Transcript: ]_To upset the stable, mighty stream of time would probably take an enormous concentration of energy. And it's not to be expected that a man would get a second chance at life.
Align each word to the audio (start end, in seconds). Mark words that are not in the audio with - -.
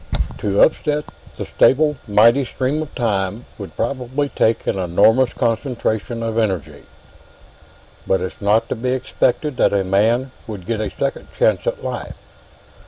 ]_To 0.39 0.63
upset 0.65 1.05
the 1.37 1.45
stable, 1.45 1.95
mighty 2.07 2.43
stream 2.43 2.81
of 2.81 2.95
time 2.95 3.45
would 3.59 3.75
probably 3.75 4.29
take 4.29 4.65
an 4.65 4.79
enormous 4.79 5.31
concentration 5.31 6.23
of 6.23 6.39
energy. 6.39 6.85
And 8.09 8.23
it's 8.23 8.41
not 8.41 8.67
to 8.69 8.75
be 8.75 8.89
expected 8.93 9.57
that 9.57 9.73
a 9.73 9.83
man 9.83 10.31
would 10.47 10.65
get 10.65 10.81
a 10.81 10.89
second 10.89 11.27
chance 11.37 11.67
at 11.67 11.83
life. 11.83 12.15